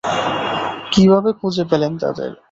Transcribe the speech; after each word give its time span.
কীভাবে 0.91 1.29
খুঁজে 1.39 1.63
পেলেন 1.71 1.93
তাদের? 1.97 2.31